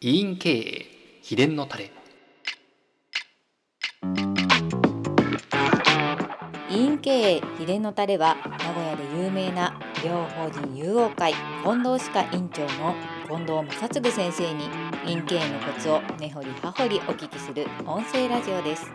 [0.00, 0.86] 委員経営
[1.22, 1.90] 秘伝のタレ。
[6.70, 11.34] 委員経営秘伝のタレは名古屋で有名な医療法人友王会
[11.64, 12.94] 近藤歯科院長の
[13.26, 14.68] 近藤正嗣先生に
[15.04, 18.92] 委員経営のコツを根掘り葉掘りお聞きする音声ラジオです。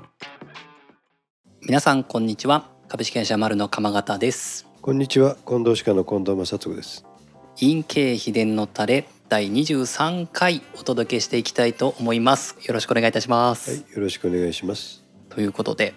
[1.64, 2.70] 皆さんこんにちは。
[2.88, 4.66] 株式会社丸の鎌形です。
[4.82, 5.36] こんにちは。
[5.46, 7.06] 近藤歯科の近藤正嗣です。
[7.60, 12.55] 委員経営秘伝のタレ第23回お届けしていきたいと思います。
[12.68, 15.04] よろしくお願いいたします、はいよろしくお願いします。
[15.29, 15.96] ということで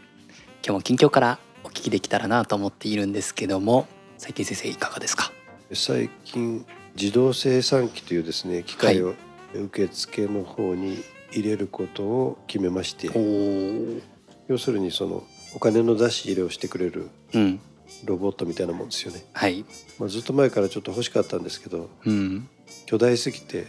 [0.65, 5.33] 今日も近況からお聞きできたらなと思っているんですけども最近先生いかがですか？
[5.75, 6.65] 最近
[6.99, 9.13] 自動生産機というですね機械を
[9.55, 14.01] 受付の方に入れることを決めまして、おお
[14.49, 15.25] 要するにその
[15.55, 17.61] お金の出し入れをしてくれるうん。
[18.05, 19.65] ロボットみたいなもんですよね、はい。
[20.01, 22.49] まあ、ずっと前からちょっと欲しかったんですけどうん
[22.87, 23.67] 巨大すぎて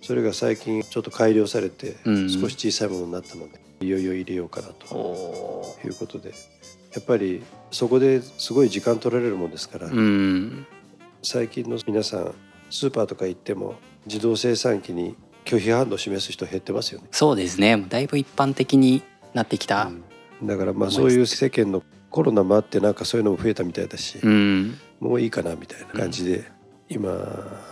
[0.00, 6.30] それが最近ちょっと改良されてうん少し小さいものになったので、いよいよ入れようかなおとおいうことで
[6.94, 10.66] やっぱりそこですごい時間取られるもんですから、うん。
[11.22, 12.34] 最近の皆さん
[12.70, 13.74] スーパーとか行っても
[14.06, 15.14] 自動生産機に
[15.44, 17.84] 拒否反応を示す人減ってますよね、そうですね。
[17.88, 19.02] だいぶ一般的に
[19.34, 19.90] なってきた。
[20.42, 24.78] だからまあそういう世間のコロナもあってなんかそういうのも増えたみたいだし、うん。
[25.00, 26.44] もういいかなみたいな感じで、
[26.92, 27.08] 今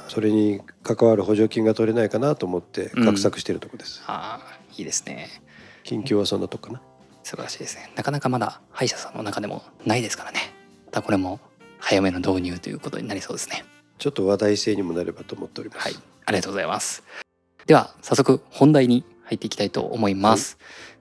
[0.06, 5.28] それに関わる補助金が取れないかなと思って画策しているところです、ああいいですね。
[5.82, 6.80] 近況はそんなとこかな。
[7.24, 7.90] 素晴らしいですね。
[7.96, 10.38] なかなかまだ歯医者さんの中でもないですからね。
[10.86, 11.40] またこれも
[11.78, 13.64] 早めの導入ということになりそうですね。
[13.98, 15.94] ちょっと話題性にもなればと思っております、はい。
[16.24, 17.02] ありがとうございます。
[17.66, 20.58] では早速本題に入っていきたいと思います、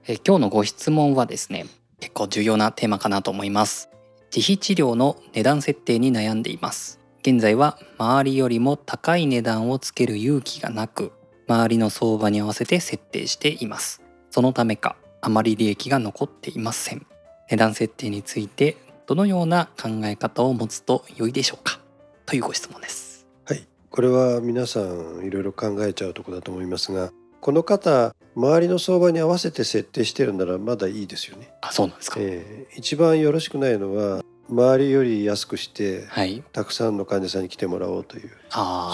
[0.08, 1.66] えー今日のご質問はですね
[2.00, 3.90] 結構重要なテーマかなと思います。
[4.36, 6.97] 自費治療の値段設定に悩んでいます
[7.30, 11.12] 現在は周りよりも高い値段をつける勇気がなく
[11.50, 14.02] 周りの相場に合わせて設定しています。
[14.30, 17.06] そのためかあまり利益が残っていません。
[17.52, 21.82] 値段設定についてどのような考え方を持つと良いでしょうか？
[22.26, 23.28] というご質問です。
[23.44, 36.44] はい、これは皆さんいろいろ考えちゃうところだと思いますがこの方周りの相場に合わせて設定してるならまだいいですよね、あそうなんですか、えー一番よろしくないのは周りより安くしてはい。
[36.52, 38.32] たくさんの患者さんに来てもらおうという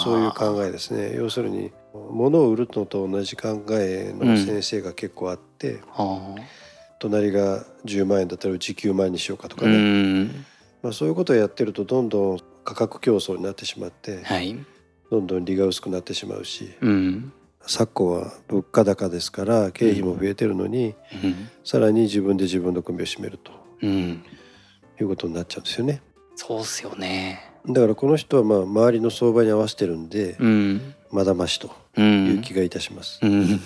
[0.04, 1.16] そういう考えですね。
[1.16, 6.36] 要するに物を売るのと同じ考えの先生が結構あって、あ
[7.00, 10.46] 隣が10万円だったらうち9万円にしようかとーかね、うん。
[10.82, 14.58] まあ、そういうことをやってるとどんどん価格競争になってしまってはい。
[15.12, 17.34] どんどん利が薄くなってしまうしうん。
[17.66, 21.50] 昨今は物価高ですから経費も増えてるのに、うん。
[21.64, 23.52] さらに自分で自分の首を絞めると。
[23.82, 24.24] うん
[25.00, 26.02] いうことになっちゃうんですよね。
[26.36, 27.54] そうっすよね。
[27.68, 30.94] だからこの人はまあ周りの相場に合わせてるんで、うん。
[31.12, 33.20] まだましとういうん気がいたします。
[33.22, 33.60] うん。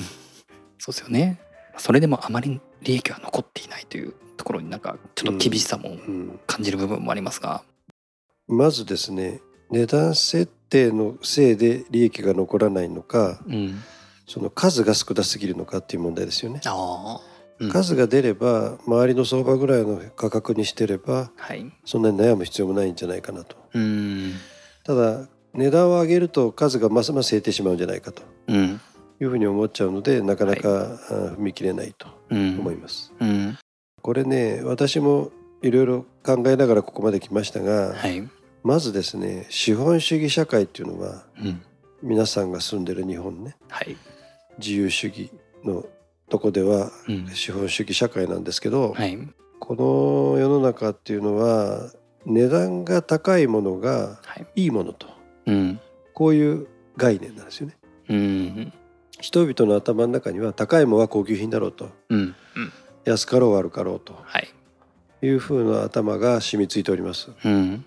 [0.78, 1.40] そうですよね。
[1.78, 6.40] それでもあまり利益が残っていないというところになんかちょっと厳しさもうん。
[6.46, 7.64] 感じる部分もありますが。
[8.48, 13.82] まずですね値段設定のせいで利益が残らないのかうん。
[14.28, 16.62] その数が少なすぎるのかっていう問題ですよね。
[16.66, 17.37] ああうん
[17.72, 21.66] 数が出れば周りの相場ぐらいの価格にしてればはい。
[21.86, 23.56] そんなに悩む必要もないんじゃないかなと。
[23.74, 24.34] うん。
[24.84, 28.22] ただ値段を上げると数がますます減ってしまうんじゃないかと。
[28.48, 28.80] うん。
[29.20, 32.60] いうふうに思っちゃうのでなかなか、あ踏み切れないとうん。
[32.60, 33.12] 思います。
[33.20, 33.58] うん。
[34.02, 35.32] これね私も
[35.64, 38.28] いろいろ考えながらここまで来ましたが、はい。
[38.64, 41.62] まずですね資本主義社会っていうのはうん。
[42.04, 43.56] 皆さんが住んでる日本ね。
[43.70, 43.98] はい。
[44.60, 45.32] 自由主義
[45.66, 45.84] の
[46.30, 47.28] とこではうん。
[47.28, 49.18] 資本主義社会なんですけど、はい。
[49.60, 51.92] この世の中っていうのは
[52.26, 54.64] 値段が高いものがはい。
[54.64, 55.08] いいものと。
[55.46, 55.80] うん。
[56.14, 56.68] こういう
[56.98, 57.78] 概念なんですよね。
[58.10, 58.74] うん。
[59.20, 61.90] 人々の頭の中には高いものは高級品だろうと。
[62.10, 62.20] うん。
[62.20, 62.36] うん
[63.06, 64.20] 安かろう悪かろうと。
[64.24, 64.50] はい。
[65.22, 67.32] いう風な頭が染みついております。
[67.46, 67.86] うん。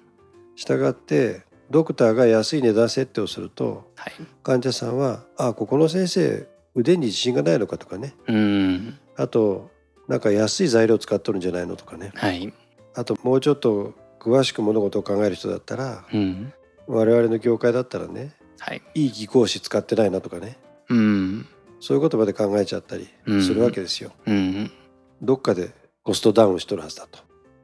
[0.57, 4.13] したがってドクターが安い値段設定をするとはい。
[4.43, 8.15] 患者さんは「あここの先生腕に自信がないのか」とかね。
[8.27, 8.99] うん。
[9.17, 9.71] あと
[10.09, 12.13] なんか安い材料を使っとるんじゃないのとかね。
[12.15, 12.53] はい。
[12.95, 16.53] あともうちょっと詳しく物事を考える人だったらうん。
[16.87, 18.83] 我々の業界だったらねはい。
[18.95, 20.59] いい技工士使ってないなとかね。
[20.89, 21.47] うん。
[21.81, 23.09] そういうことまで考えちゃったり
[23.43, 24.13] するわけですよ。
[24.27, 24.71] うん。
[25.23, 25.71] どっかで
[26.03, 27.21] コストダウンしとるはずだと。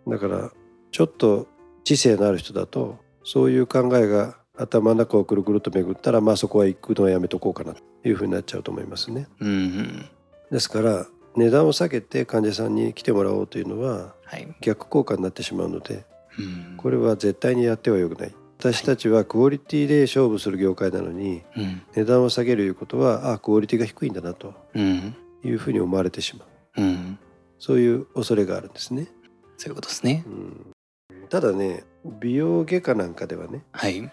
[0.08, 0.50] だから
[0.90, 1.46] ちょっと
[1.84, 9.28] 知性のある人だとそういう考えが頭の中をくるくると巡ったらまあそこは行くのはやめとこうかなというふうになっちゃうと思いますね。
[9.40, 10.06] うん。
[10.50, 11.06] ですから
[11.36, 14.48] 値段を下げて患者さんに来てもらおうというのははい。
[14.60, 16.04] 逆効果になってしまうので
[16.38, 16.76] うん。
[16.76, 18.34] これは絶対にやってはよくない。
[18.58, 21.82] 私たちはクオリティで勝負する業界なのにうん。
[21.94, 25.14] 値段を下げるいうことはあクオリティが低いんだなとうん。
[25.44, 26.44] いうふうに思われてしま
[26.78, 26.82] う。
[26.82, 27.18] うん。
[27.58, 29.08] そういう恐れがあるんですね、
[29.56, 30.24] そういうことですね。
[30.26, 30.74] うん、
[31.28, 31.84] ただね
[32.20, 34.12] 美容外科なんかではねはい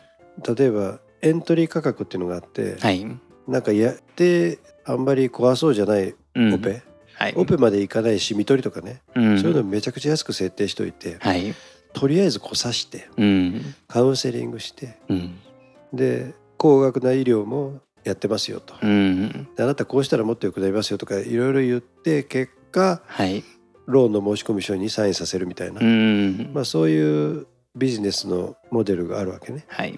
[0.55, 3.05] 例えばエントリー価格っていうのがあって、はい。
[3.47, 6.53] なんかやってあんまり怖そうじゃないうん。
[6.53, 6.81] オペ、
[7.15, 7.33] はい。
[7.35, 9.39] オペまでいかないシミ取りとかね、うん。
[9.39, 11.53] そういうのめちゃくちゃ安く設定しといてはい。
[11.93, 13.75] とりあえず来さしてうん。
[13.87, 15.39] カウンセリングしてうん。
[15.93, 18.85] で高額な医療もやってますよと、あ
[19.65, 23.43] なたこうしたらもっと良くなりますよとかいろいろ言って結果はい。
[23.85, 26.51] ローンの申込書にサインさせるみたいな、うん。
[26.53, 29.65] まあ、そういうビジネスのモデルがあるわけね。
[29.67, 29.97] はい。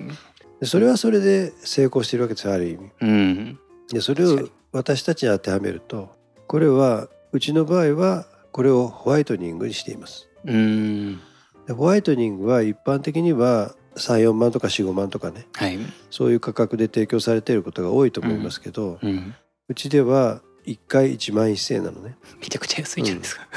[0.60, 2.92] でそれはそれで成功してるわけですよある意味。
[3.01, 3.60] うん。
[3.92, 6.16] でそれを私たちに当てはめると
[6.48, 10.30] これはうちの場合はこれをホワイトニングにしています。
[10.45, 11.19] うん。
[11.68, 15.48] でホワイトニングは一般的には34万とか45万とかね。
[15.54, 15.77] はい。
[16.10, 19.36] そういう価格で提供されていることが多いと思いますけど、ううん。
[19.75, 22.18] ちでは1回1万1000円なのね。
[22.39, 23.48] めちゃくちゃ安いじゃないですか。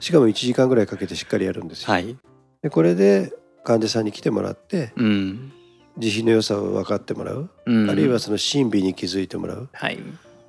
[0.00, 2.16] しかも1時間ぐらいかけてしっかりやるんですよ、はい。
[2.62, 3.32] でこれで
[3.64, 5.52] 患者さんに来てもらってうん。
[5.96, 7.90] 自費の良さを分かってもらう、うん。
[7.90, 9.68] あるいはその神秘に気づいてもらう。
[9.72, 9.98] はい。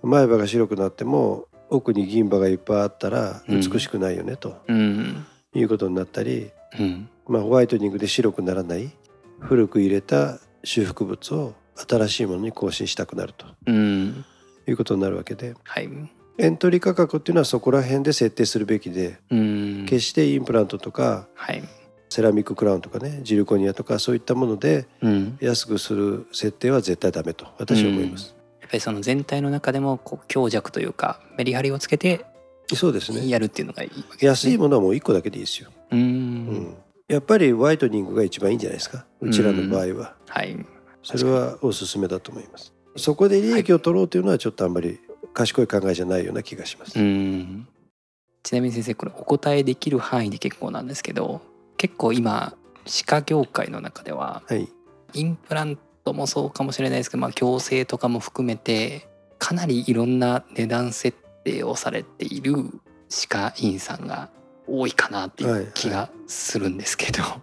[0.03, 3.61] 前歯が白くなっても奥に銀歯がいっぱいあったらうん。
[3.61, 4.61] 美しくないよね、と。
[4.67, 5.25] うん。
[5.53, 7.09] いうことになったり、うん。
[7.27, 8.91] まあ、ホワイトニングで白くならない
[9.39, 13.45] 古く入れた修復物を新しいものに更新したくなると。
[13.65, 14.25] うん。
[14.67, 15.55] いうことになるわけで。
[15.63, 15.89] はい。
[16.37, 19.85] エントリー価格っていうのはそこら辺で設定するべきでうん。
[19.87, 21.63] 決してインプラントとかはい
[22.09, 28.35] セラミッククラウンとかねジルコニアとかそういったものでうん安くする設定は絶対ダメと私は思います。
[28.61, 32.25] やっぱりその全体の中でもこう強弱というかメリハリをつけて
[32.73, 35.69] そうですねやるっていうのがいいね安いものはもう1個だけでいいですよ。
[35.91, 36.75] ううんん
[37.07, 40.15] やっぱりホワイトニングが一番いいんじゃないですかうちらの場合は。
[40.27, 40.57] はい
[41.01, 42.73] それはおすすめだと思います。
[42.95, 44.99] そこで利益を取ろうというのはちょっとあんまり
[45.33, 46.99] 賢い考えじゃないような気がします。
[46.99, 47.67] うん
[48.43, 51.41] ちなみに先生これお答えできる範囲で結構なんですけど
[51.79, 52.53] 結構今
[52.85, 54.67] 歯科業界の中でははい。
[55.13, 59.07] インプラントもそうかもしれないですけど、まあ、矯正とかも含めて
[59.39, 62.53] かなりいろんな値段設定をされている
[63.07, 64.29] 歯科医院さんが
[64.67, 67.39] 多いかなっていう気がするんですけど、この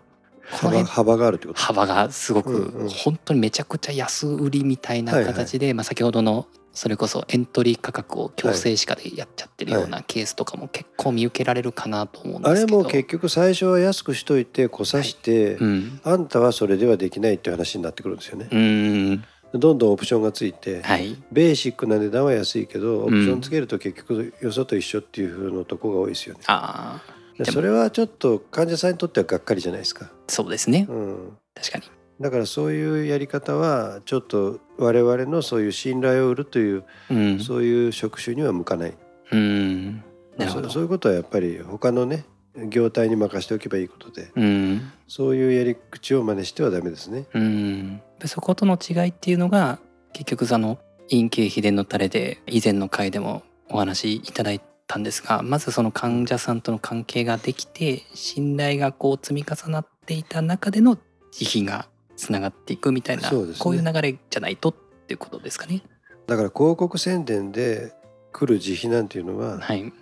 [0.51, 1.61] 幅辺幅があるってこと。
[1.61, 6.47] 幅がすごく、うんうん本当にめちゃくちゃ安売りみたいな形で、まあ、先ほどの
[6.77, 12.79] それこそエントリー価格を矯正歯科でやっちゃってるようなケースとかも結構見受けられるかなと思うんですけど。
[12.79, 16.01] あれも結局最初は安くしといて来さして、うん。
[16.05, 18.49] あんたはそれではできないっていう話になってくるんですよね。
[18.53, 19.25] うん。
[19.59, 21.17] どんどんオプションがついて、はい。
[21.33, 26.43] ベーシックな値段は安いけどオプションつけると結局よそと一緒っていう風のとこが多いですよね。
[26.47, 27.01] あ
[27.43, 30.11] それはちょっと患者さんにとってはがっかりじゃないですか。
[30.29, 30.87] そうですね。
[30.91, 31.85] うん、確かに
[32.21, 37.41] だからそういうやり方はちょっと我々のそういう信頼を売るという、うん。
[37.41, 38.95] そういう職種には向かない。
[39.33, 39.97] うん。
[40.39, 42.25] なそそういうことはやっぱり他のね
[42.69, 44.93] 業態に任しておけばいいことでうん。
[45.09, 47.27] そういうやり口を真似してはダメですね。
[47.35, 48.01] うん。
[48.25, 49.79] そことの違いっていうのが
[50.13, 50.79] 結局その
[51.11, 60.97] 陰茎秘伝のタレで以前の回でもお話しいただいたんですがまずその患者さんとの関係ができて信頼がこう積み重なっていた中での
[61.31, 63.37] 慈悲がつながっていくみたいな、ね。
[63.59, 64.75] こういう流れじゃないとっ
[65.07, 65.83] ていうことですかね。
[66.27, 67.93] だから広告宣伝で
[68.33, 69.93] 来る自費なんていうのは、はい、うん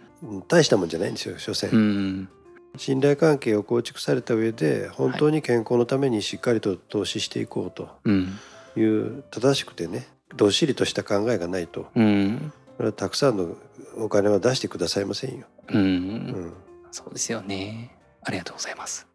[0.49, 2.29] 大したもんじゃないんですよ所詮、うん。
[2.77, 8.39] 信頼関係を構築された上で本当に健康のためにしっかりと投資していこうとうん。
[8.77, 11.89] いう正しくてねどっしりとした考えがないと。
[11.95, 12.53] うん。
[12.77, 13.57] これはたくさんの
[13.99, 15.47] お金は出してくださいませんよ。
[15.69, 15.77] うん。
[15.77, 16.53] うん。
[16.91, 17.97] そうですよね。
[18.23, 19.14] ありがとうございます。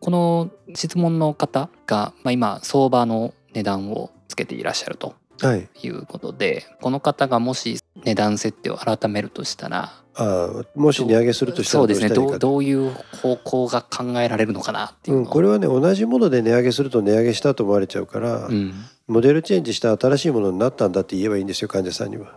[0.00, 12.08] この質問の方が、まあ、今相場の値段をつけていらっしゃるとはい、いうことでこの方がもし値段設定を改めるとしたらああもし値上げするとしたらそうですね。
[12.08, 18.74] どうどういういう方向が考えられるのかなっていううん、これはね同じもので値上げすると値上げしたと思われちゃうから、うん、
[19.06, 22.34] モデルチェンジした新しいものになったんだって言えばいいんですよ患者さんには。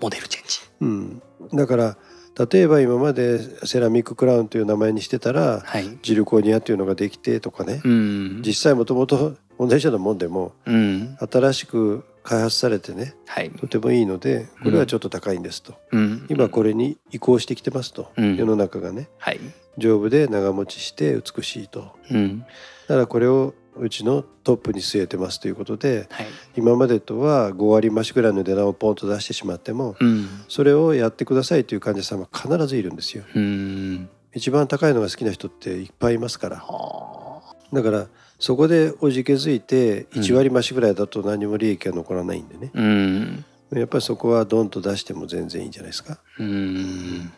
[0.00, 0.60] モデルチェンジ。
[0.80, 1.22] うん、
[1.54, 1.96] だから
[2.38, 5.98] 例えば今までセラミッククラウンという名前にしてたらはい。
[6.02, 8.42] ジルコニアというのができてとかね、うん。
[8.44, 11.16] 実際もともと同じようなもんでもうん。
[11.30, 13.50] 新しく開発されてねはい。
[13.50, 16.26] とてもいいのでこれはちょっと高いんですと、うん。
[16.30, 18.36] 今これに移行してきてますと、うん。
[18.36, 19.08] 世の中がね。
[19.18, 19.40] はい。
[19.78, 21.92] 丈夫で長持ちして美しいと。
[22.10, 22.40] うん。
[22.40, 22.44] だ
[22.88, 26.26] からこれをうちのトップに据えてますということではい。
[26.56, 30.28] 今までとは5割増しぐらいの値段をポンと出してしまってもうん。
[30.48, 33.24] それをやってくださいという患者さんは必ずいるんですよ。
[33.34, 34.08] うん。
[34.34, 36.56] 一番高いのが好きな人っていっぱいいますから。
[36.56, 37.54] はあ。
[37.74, 38.06] だから
[38.38, 43.44] そこでおじけづいてうん1割増しぐらいだと何も利益が残らないんでね、うん。
[43.72, 46.18] やっぱりそこはドンと出しても全然いいんじゃないですか。
[46.38, 47.32] うん。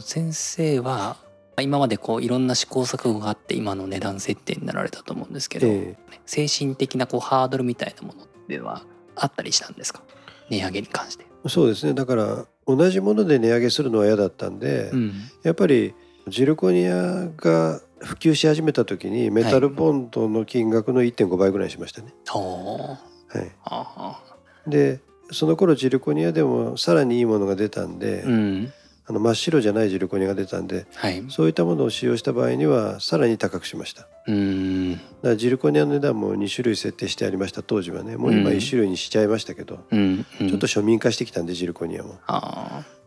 [0.00, 1.16] 先生は
[1.62, 5.96] 今までこういろんな試行錯誤があって今の値段設定になられたと思うんですけど、え
[6.26, 8.82] 精神的なこうハードルみたいなものでは
[9.16, 10.02] あったりしたんですか？
[10.50, 11.26] 値上げに関して。
[11.44, 11.94] えそうですね。
[11.94, 15.12] だから同じもので値上げするのは嫌だったんで、うん。
[15.42, 15.94] やっぱり
[16.28, 22.14] ジルコニアが普及し始めた時にメタルボンドの金額の1.5倍ぐらいにしましたね。
[22.28, 22.96] ほ
[23.34, 24.22] うはい、あ
[24.66, 25.00] で
[25.32, 28.72] その頃ジルコニアでもさらにいいものが出たんで、あうん
[29.06, 31.24] あの真っ白じゃないジルコニアが出たんではい。
[31.28, 34.02] そういったものを使用した場合にはさらに高くしました。
[34.02, 37.62] だかうんらジルコニアの値段も2種類設定してありました。
[37.62, 38.16] 当時はね。
[38.16, 38.56] もう今うん。
[38.56, 40.48] 1種類にしちゃいましたけど、うんうん。
[40.48, 42.18] ちょっと庶民化してきたんでジルコニアも。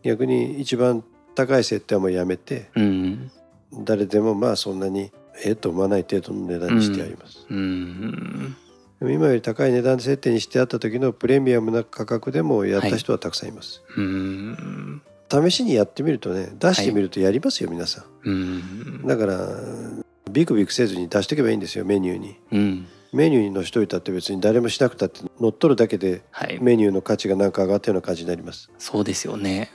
[0.02, 1.02] 逆に一番
[1.34, 3.30] 高い設定はもうやめてうん。
[3.84, 5.10] 誰でもまあそんなに
[5.42, 8.56] ええと思わない程度の値段にしてあります、うん。
[8.98, 18.58] でも今より高い値段設定にしてあった時のプレミアムな価格でもやった人はたくさんいます、うん試しにやってみるとね出してみるとやりますよ、皆さうん。
[19.02, 19.48] んだから
[20.30, 22.36] ビクビクせずに出しとけばいいんですよメニューに。
[22.52, 22.86] うん。
[23.12, 26.58] メニューに載しといたって別に誰もしなくたって乗っ取るだけではい。
[26.60, 28.70] メニューの価値がなんか上がったような感じになります。
[28.78, 29.70] そうですよね。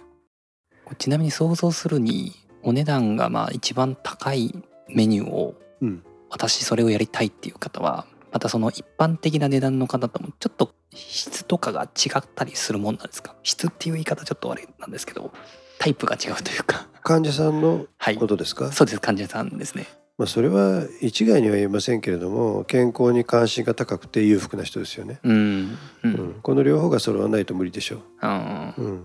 [0.97, 4.53] ちなみに想像するにお値段がまあ一番高い
[4.89, 6.03] メニューをうん。
[6.29, 13.35] 私それをやりたいっていう方はまたその一般的な値段の方ともちょっと質とかが違ったりするもんなんですか？
[13.43, 15.31] 質っていう言い方ちょっとあれなんですけど
[15.79, 16.87] タイプが違うというか。
[17.03, 19.87] 患者さんのはいことですか、そうです患者さんですね。
[20.17, 26.11] まあ、それは一概には言えませんけれども健康に関心が高くて裕福な人ですよね、うんううん。
[26.11, 28.97] ん、この両方が揃わないと無理でしょあう、うん。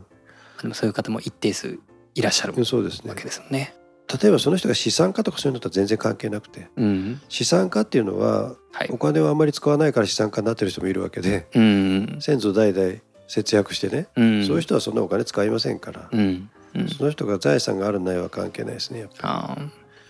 [0.59, 1.79] ーでもそういう方も一定数
[2.15, 3.09] いらっしゃるうん、そうですね。
[3.11, 3.75] わけですよね
[4.21, 7.21] 例えばその人が資産家とかそういうのとは全然関係なくてうん。
[7.29, 8.89] 資産家っていうのははい。
[8.91, 12.17] お金をあまり使わないから資産家になってる人もいるわけでうん。
[12.21, 12.95] 先祖代々
[13.27, 14.47] 節約してね、うん。
[14.47, 16.51] そういう人はそんなお金使いませんから、うん。
[16.75, 16.89] うん。
[16.89, 19.63] その人が財産があるないは関係ないですねやっぱり、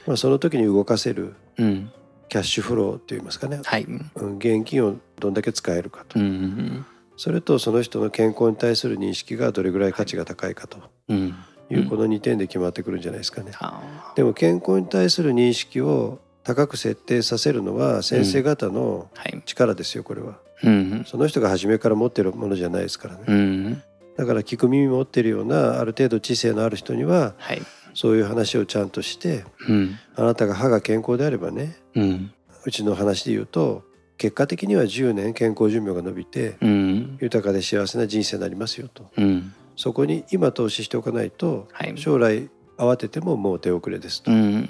[0.07, 1.91] まあ、その時に動かせるうん。
[2.29, 3.85] キャッシュフローって言いますかね、はい。
[3.85, 6.85] うん、現金をどんだけ使えるかと、うん。
[7.17, 10.79] それとその人の健康に対する認識がどれぐらい価値が高いかと。
[11.09, 11.35] うん
[11.71, 13.53] いうこの2点で決まってくるんじゃないですかね。
[13.61, 19.09] あでも健康に対する認識を高く設定させるのは先生方の
[19.45, 20.39] 力ですよこれは。
[20.65, 23.25] うんその人が初めから持ってるものじゃないですからね。
[23.29, 23.83] うん
[24.17, 27.63] だから聞く耳持ってるようなある程度知性のある人にははい。
[27.95, 29.97] そういう話をちゃんとしてうん。
[30.17, 32.33] あなたが歯が健康であればねうん。
[32.65, 33.83] うちの話で言うと
[34.17, 37.19] 結果的には10年健康寿命が伸びてうん。
[37.21, 39.11] 豊かで幸せな人生になりますよと。
[39.17, 41.95] うんそこに今投資しておかないとはい。
[41.97, 44.69] 将来慌ててももう手遅れですとうん。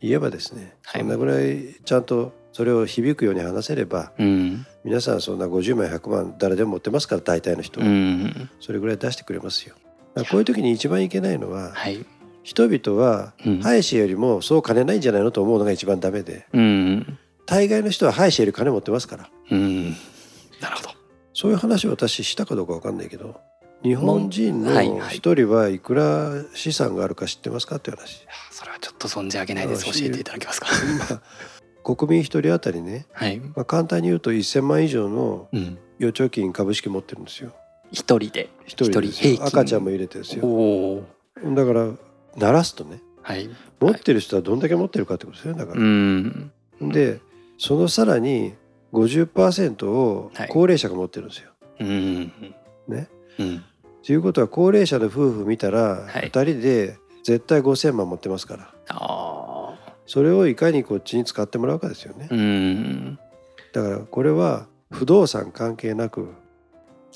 [0.00, 1.02] 言えばですねはい。
[1.02, 4.66] そんなぐらいちゃんとそれを響くように話せればうん。
[4.84, 8.50] 皆さんそんな50万100万誰でも持ってますから大体の人うはん。
[8.60, 9.76] それぐらい出してくれますよ。
[10.16, 12.04] こういう時に一番いけないのははい。
[12.42, 13.60] 人々はうん。
[13.60, 17.18] 歯医者よりもそう金ないんじゃないのと思うのが一番ダメでうん。
[17.46, 19.90] 大概の人は歯医者より金持ってますからうん
[20.60, 20.90] なるほど
[21.34, 23.40] そういう話を私したかどうかわかんないけど
[23.82, 25.16] 日本人のはいはい。
[25.16, 27.76] 一人はいくら資産があるか知ってますか？
[27.76, 28.26] っていう話。
[28.50, 29.88] それはちょっと存じ上げないです。
[29.88, 30.66] あ教えていただけますか？
[31.10, 31.22] まあ
[31.82, 33.40] 国民一人当たりね、はい。
[33.40, 35.78] まあ、簡単に言うと1,000万以上のうん。
[35.98, 37.52] 預貯金株式持ってるんですよ。
[37.90, 38.48] 一人で。
[38.66, 39.46] 一人で一人平均。
[39.46, 41.04] 赤ちゃんも入れてですお
[41.44, 41.46] よ。
[41.50, 41.90] おだから
[42.36, 43.00] 鳴らすとね。
[43.22, 43.48] はい。
[43.80, 45.82] 持ってる人はどんだけ持ってるかってことですよだかうら。
[45.82, 46.52] ん。
[46.82, 47.20] で
[47.58, 48.54] そのさらに
[48.92, 50.48] 50%をはい。
[50.50, 51.50] 高齢者が持ってるんですよ。
[51.80, 52.32] うん。
[52.88, 53.08] ね。
[53.38, 53.64] うん
[54.04, 56.30] ということは高齢者の夫婦見たらはい。
[56.30, 58.70] 2人で絶対5,000万持ってますから。
[58.88, 62.28] ああそれをいかにこっちに使ってもらうかですよね。
[62.30, 63.18] うん。
[63.72, 66.32] だからこれは不動産関係なく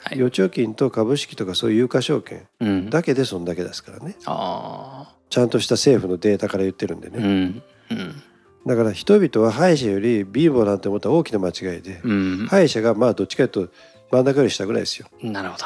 [0.02, 0.22] はい。
[0.22, 2.90] 預貯金と株式とかそういう有価証券うん。
[2.90, 4.16] だけでそんだけですからね。
[4.26, 7.62] あちゃんとした政府のデータから言ってるんであうね、ん。
[7.90, 8.22] うん。
[8.66, 12.46] だから人々は歯医者より貧乏なんて思ったら大きな間違いで、うん。
[12.48, 13.74] 歯医者がまあどっちかというと
[14.12, 15.08] 真ん中より下ぐらいですよ。
[15.22, 15.64] なるほど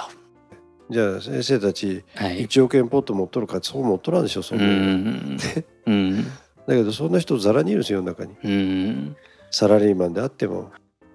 [0.91, 2.47] じゃあ先生たちはい。
[2.47, 4.67] 1億円ポット持っとるかってそう持っとらんでしょそんうな
[5.87, 6.25] うん。
[6.67, 8.35] だけどそんな人ざらにいるんですよ世の中に。
[8.43, 9.17] うん。
[9.51, 10.71] サラリーマンであっても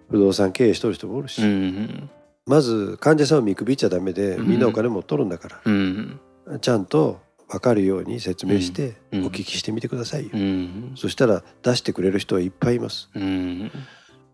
[0.10, 2.10] 不動産経営しとる人もおるし、うん。
[2.46, 4.48] まず患者さんを見くびっちゃダメでうん。
[4.48, 6.20] みんなお金持っとるんだから、うん。
[6.62, 9.26] ちゃんと分かるように説明しておうん。
[9.28, 10.94] 聞きしてみてくださいよ、うん。
[10.96, 13.10] そしたら出してくれる人はいっぱいいます。
[13.16, 13.72] うん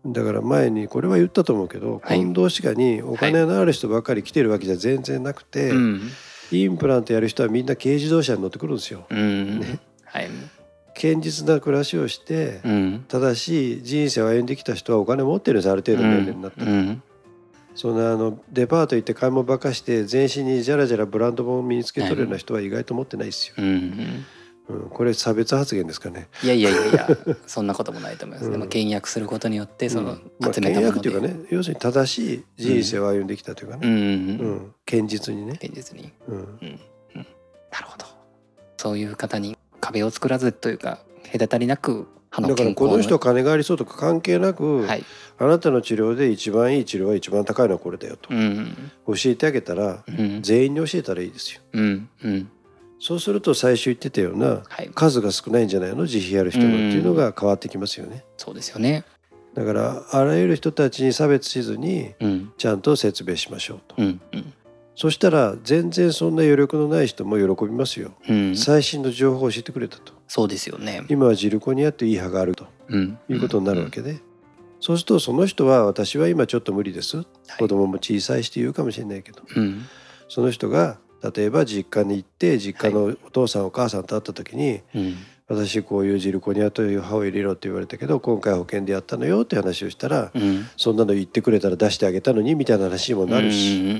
[0.06, 2.18] だから前にこれは言ったと思うけど、はい。
[2.18, 6.00] 近藤歯科にお金のある人ばっかり来てるわけじゃ全然なくて、うん。
[6.52, 9.06] インプラントやる人はみんな軽自動車に乗ってくるんですよ。
[9.10, 9.78] うん。
[10.04, 10.28] はい。
[10.94, 13.04] 堅実な暮らしをして、うん。
[13.08, 17.02] 正しい人生を歩んできた人はお金持ってるんですある程度の年齢になったら、うん。
[17.74, 23.64] そんなあのデパート行って買い物ばっかして全身にじゃらじゃらブランド物を身につけとるような人は意外と持ってないですよ、うん。
[23.64, 24.26] うん
[24.70, 26.28] うん、これ差別発言ですかね。
[26.42, 27.08] いやいやいやいや
[27.46, 28.52] そんなこともないと思います、うん。
[28.52, 33.92] でも倹約することによってそのうんまあ、集めた倹もので、約というかね要するに正しい人生を歩んできたというかね、うん。
[33.92, 34.56] うんううん。
[34.56, 34.74] ん。
[34.86, 36.46] 堅実にね、現実に、うん、うん。
[36.62, 37.26] うん、
[37.72, 38.06] なるほど。
[38.76, 41.00] そういう方に壁を作らずというか
[41.32, 45.04] 隔たりなくだからこの人は金がありそうとか関係なく、はい、
[45.38, 48.76] あなたの治療で一番いい治療は一番高いのはこれだよと、うん。
[49.08, 50.40] 教えてあげたらうん。
[50.42, 51.60] 全員に教えたらいいですよ。
[51.72, 52.08] うん。
[52.24, 52.50] うん
[53.00, 54.90] そうすると最初言ってたようなはい。
[54.94, 56.02] 数が少ないんじゃないの？
[56.02, 58.24] 自費やる人のっていうのが変わってきますよね。
[58.36, 59.04] そうですよね。
[59.54, 62.52] だからあらゆる人たちに差別しずにうん。
[62.56, 64.52] ちゃんと説明しましょうと、うんうん。
[64.94, 68.54] そしたら全然そんな余力のない人も喜びますよ、うん。
[68.54, 70.12] 最新の情報を教えてくれたと。
[70.28, 71.02] そうですよね。
[71.08, 72.66] 今はジルコニアっていい歯があると。
[72.88, 73.18] うん。
[73.28, 74.20] いうことになるわけで、
[74.78, 77.26] そうするとその人は私は今ちょっと無理です、はい。
[77.58, 79.42] 子供も小さいして言うかもしれないけど。
[79.56, 79.86] うん。
[80.28, 85.14] その人が例えば実家に行って実家のお父さんお母さんと会った時にうん。
[85.50, 90.68] 私こういうジルコニアという歯を入れろって言われたけど今回保険でやったのよって話をしたら、うん。
[90.76, 93.92] そんなの言ってくれたら出してあげたのにみたいな話にもなるし、うんう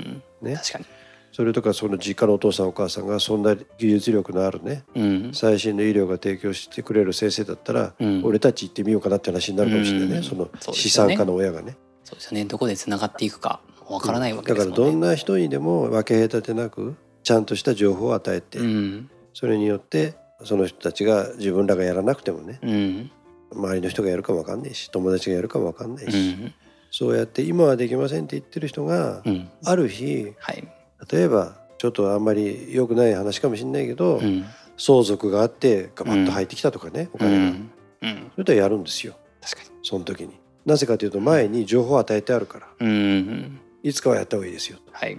[0.45, 0.55] んね。
[0.55, 0.85] 確かに。
[1.33, 5.31] それとかその実家のお父さんお母さんがそんな技術力のあるねうん。
[5.33, 8.21] 最新の医療が提供してくれる先生だったら、うん。
[8.23, 10.23] 俺たち行ってみようかなって話になるかもしれないね、うん。
[10.23, 11.75] その資産家の親がね。
[12.05, 12.45] そうですよね。
[12.45, 13.59] どこでつながっていくか
[13.89, 14.77] わからないわけだですもんね。
[14.77, 16.95] からどんな人にでも分け隔てなく
[17.31, 19.09] ちゃんとした情報を与えて、うん。
[19.33, 23.11] それによってその人たちが自分らがやらなくてもねうん。
[23.53, 26.53] 周りの人がやるかも分かんないし友達がやるかも分かんないうし、ん。
[26.91, 29.49] そうやって今はできませんって言ってる人が、うん。
[29.63, 30.67] ある日はい。
[31.09, 34.43] 例えばちょっとあんまり良くない話かもしれないけど、うん。
[34.75, 37.71] 相続があってガバッと入ってきたとかね、おう金が、ん。
[38.01, 38.31] うん。
[38.33, 39.13] それとはやるんですよ。
[39.41, 39.69] 確かに。
[39.83, 40.37] その時に。
[40.65, 42.67] なぜかというと前に情報を与えてあるから。
[42.81, 43.59] うん。
[43.83, 44.91] いつかはやった方がいいですよと。
[44.91, 45.17] はい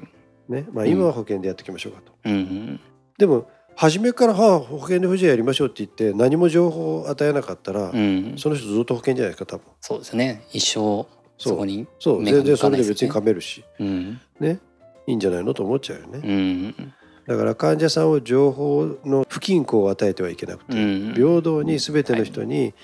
[0.48, 0.66] ね。
[0.72, 0.90] まあ、うん。
[0.90, 2.12] 今は保険でやっていきましょうかと。
[2.24, 2.80] うん
[3.18, 8.34] でも初めからはあ保険で不自由やりましょうって言って何も情報を与えなかったら、うん。
[8.36, 9.64] その人ずっと保険じゃないですか多分。
[9.80, 10.42] そうですね。
[10.52, 11.06] 一生
[11.38, 12.24] そこにそう。
[12.24, 13.64] 全然それで別に向かめるし。
[13.78, 14.20] うん。
[14.38, 14.60] ね。
[15.06, 16.20] いいんじゃないのと思っちゃうよね。
[16.22, 16.92] うん。
[17.26, 21.14] だから患者さんを情報の不均衡を与えてはいけなくて、うん。
[21.14, 22.74] 平等に全ての人に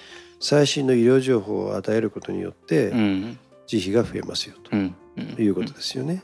[0.40, 3.38] 最新の医療情報を与えることによってうん。
[3.70, 4.94] 自費が増えますよとうん。
[5.16, 5.24] うん。
[5.44, 6.22] いうことですよね。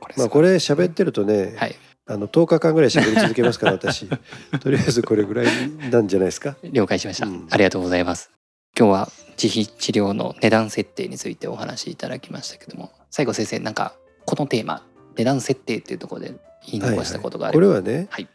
[0.00, 1.76] これまあこれ喋ってるとね、はい。
[2.06, 4.08] あの10日間ぐらい喋り続けますから私。
[4.60, 5.46] とりあえずこれぐらい
[5.90, 6.56] なんじゃないですか？
[6.64, 7.46] 了解しました、うん。
[7.50, 8.30] ありがとうございます。
[8.76, 9.08] 今日は
[9.40, 14.84] 自費治療の値段設定についてお話しいただきましたけども最後先生なんかこのテーマ
[15.16, 16.34] 値段設定っていうところで
[16.66, 18.28] 言い残したことがあればこれはね、はい。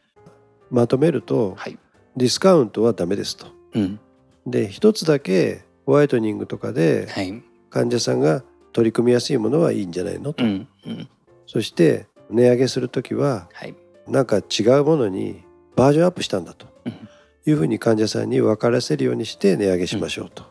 [0.69, 1.77] まとめると、はい。
[2.17, 3.47] ディスカウントはダメですと。
[3.73, 3.99] うん。
[4.45, 7.43] で一つだけホワイトニングとかではい。
[7.69, 10.43] 患者さんが取り組みやすいものはいいんじゃないのと。
[10.43, 11.09] うんうん
[11.47, 13.75] そして値上げする時ははい。
[14.07, 15.43] なんか違うものに
[15.75, 16.67] バージョンアップしたんだと。
[16.85, 16.93] うん。
[17.47, 20.43] いうふうに患者さんに分からせるようにして値上げしましょうと。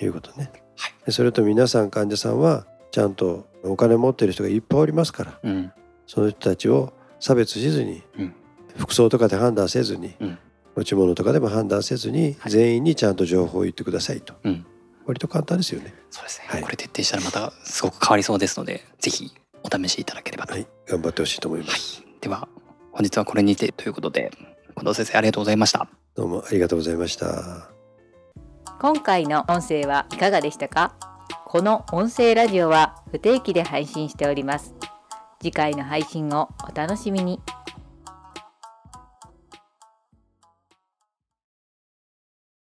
[0.00, 0.52] いうことね。
[0.76, 0.92] はい。
[1.06, 5.72] でそれと皆さん患者さんはちゃんとお金持ってる人がいっぱいおりますからうん。
[6.06, 8.34] その人たちを差別しずにうん。
[8.76, 10.38] 服装とかで判断せずに、うん。
[10.76, 12.52] 持ち物とかでも判断せずに、はい。
[12.52, 14.34] 全員にちゃんと情報を言ってくださいと。
[14.44, 14.64] うん。
[15.04, 15.94] 割と簡単ですよね。
[16.10, 16.62] そうですね、はい。
[16.62, 22.02] これ徹底したらまたすごく変わりそうですのでぜひお試しいただければと、はい、頑張ってほしいと思います。
[22.20, 22.48] では
[22.92, 24.30] 本日はこれにてということで
[24.76, 25.88] 近藤先生ありがとうございました。
[26.14, 27.70] どうもありがとうございました。
[28.80, 30.94] 今回の音声はいかがでしたか？
[31.46, 34.74] この音声ラジオは不定期で配信しております。
[35.40, 37.40] 次回の配信をお楽しみに